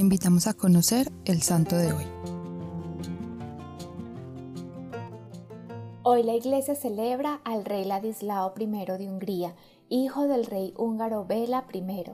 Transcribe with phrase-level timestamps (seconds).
[0.00, 2.04] invitamos a conocer el santo de hoy.
[6.02, 9.54] Hoy la iglesia celebra al rey Ladislao I de Hungría,
[9.90, 12.04] hijo del rey húngaro Bela I.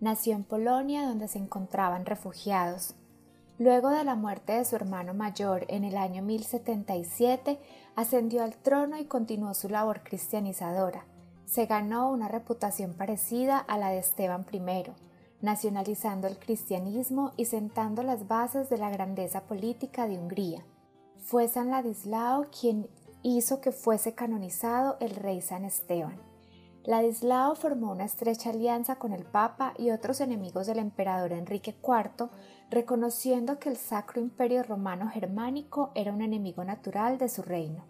[0.00, 2.96] Nació en Polonia donde se encontraban refugiados.
[3.58, 7.60] Luego de la muerte de su hermano mayor en el año 1077,
[7.94, 11.04] ascendió al trono y continuó su labor cristianizadora.
[11.46, 14.60] Se ganó una reputación parecida a la de Esteban I,
[15.40, 20.64] nacionalizando el cristianismo y sentando las bases de la grandeza política de Hungría.
[21.18, 22.88] Fue San Ladislao quien
[23.22, 26.20] hizo que fuese canonizado el rey San Esteban.
[26.84, 32.30] Ladislao formó una estrecha alianza con el Papa y otros enemigos del emperador Enrique IV,
[32.70, 37.84] reconociendo que el Sacro Imperio Romano Germánico era un enemigo natural de su reino.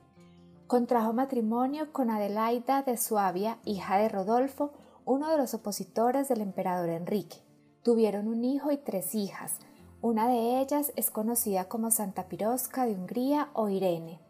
[0.66, 4.72] Contrajo matrimonio con Adelaida de Suabia, hija de Rodolfo,
[5.08, 7.38] uno de los opositores del emperador Enrique.
[7.82, 9.54] Tuvieron un hijo y tres hijas.
[10.02, 14.20] Una de ellas es conocida como Santa Pirosca de Hungría o Irene.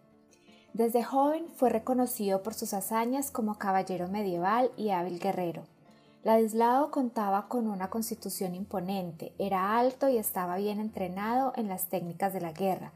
[0.75, 5.65] Desde joven fue reconocido por sus hazañas como caballero medieval y hábil guerrero.
[6.23, 12.33] Ladislao contaba con una constitución imponente, era alto y estaba bien entrenado en las técnicas
[12.33, 12.93] de la guerra,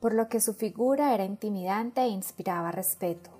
[0.00, 3.37] por lo que su figura era intimidante e inspiraba respeto.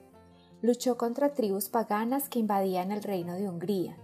[0.61, 3.97] Luchó contra tribus paganas que invadían el reino de Hungría.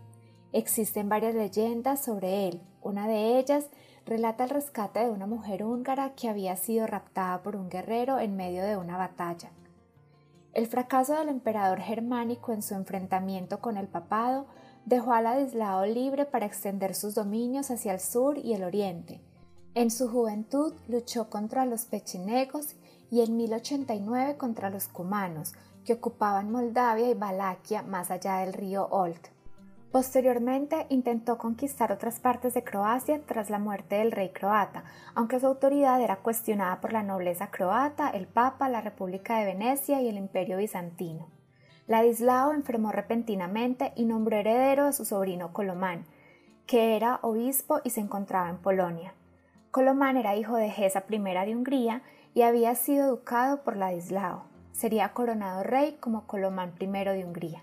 [0.52, 2.60] Existen varias leyendas sobre él.
[2.80, 3.66] Una de ellas
[4.06, 8.36] relata el rescate de una mujer húngara que había sido raptada por un guerrero en
[8.36, 9.50] medio de una batalla.
[10.52, 14.46] El fracaso del emperador germánico en su enfrentamiento con el papado
[14.84, 19.20] dejó a Ladislao libre para extender sus dominios hacia el sur y el oriente.
[19.74, 22.76] En su juventud luchó contra los pechinegos
[23.10, 28.88] y en 1089 contra los cumanos, que ocupaban Moldavia y Valaquia más allá del río
[28.90, 29.28] Olt.
[29.94, 34.82] Posteriormente intentó conquistar otras partes de Croacia tras la muerte del rey croata,
[35.14, 40.00] aunque su autoridad era cuestionada por la nobleza croata, el Papa, la República de Venecia
[40.00, 41.28] y el Imperio bizantino.
[41.86, 46.06] Ladislao enfermó repentinamente y nombró heredero a su sobrino Colomán,
[46.66, 49.14] que era obispo y se encontraba en Polonia.
[49.70, 52.02] Colomán era hijo de Gesa I de Hungría
[52.32, 57.62] y había sido educado por Ladislao sería coronado rey como Colomán I de Hungría.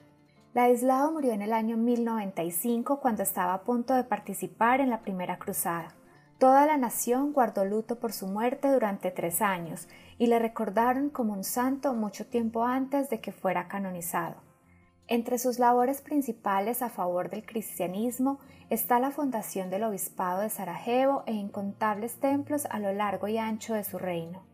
[0.53, 5.37] Ladislao murió en el año 1095 cuando estaba a punto de participar en la primera
[5.37, 5.93] cruzada.
[6.39, 11.33] Toda la nación guardó luto por su muerte durante tres años y le recordaron como
[11.33, 14.35] un santo mucho tiempo antes de que fuera canonizado.
[15.07, 18.39] Entre sus labores principales a favor del cristianismo
[18.69, 23.73] está la fundación del obispado de Sarajevo e incontables templos a lo largo y ancho
[23.73, 24.50] de su reino.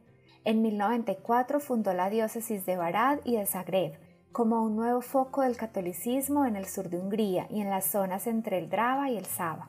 [0.48, 4.00] En 1094 fundó la diócesis de Barad y de Zagreb,
[4.32, 8.28] como un nuevo foco del catolicismo en el sur de Hungría y en las zonas
[8.28, 9.68] entre el Drava y el Sava.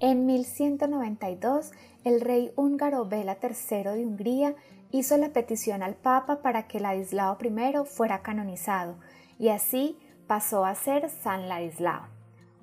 [0.00, 1.72] En 1192,
[2.04, 4.54] el rey húngaro Bela III de Hungría
[4.92, 8.94] hizo la petición al Papa para que Ladislao I fuera canonizado,
[9.38, 12.06] y así pasó a ser San Ladislao.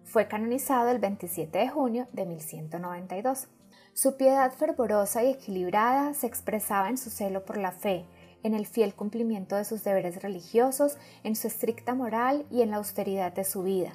[0.03, 3.49] Fue canonizado el 27 de junio de 1192.
[3.95, 8.03] Su piedad fervorosa y equilibrada se expresaba en su celo por la fe,
[8.43, 12.77] en el fiel cumplimiento de sus deberes religiosos, en su estricta moral y en la
[12.77, 13.93] austeridad de su vida.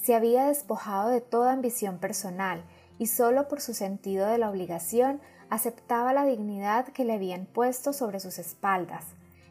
[0.00, 2.62] Se había despojado de toda ambición personal
[3.00, 5.20] y solo por su sentido de la obligación
[5.50, 9.06] aceptaba la dignidad que le habían puesto sobre sus espaldas.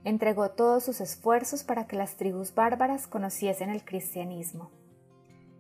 [0.06, 4.72] Entregó todos sus esfuerzos para que las tribus bárbaras conociesen el cristianismo.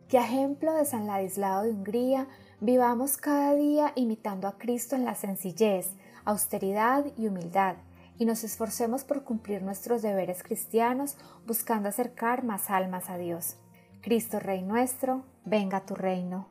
[0.07, 2.27] Que ejemplo de San Ladislao de Hungría,
[2.61, 5.89] vivamos cada día imitando a Cristo en la sencillez,
[6.23, 7.75] austeridad y humildad,
[8.19, 11.17] y nos esforcemos por cumplir nuestros deberes cristianos
[11.47, 13.57] buscando acercar más almas a Dios.
[14.01, 16.47] Cristo Rey nuestro, venga tu reino.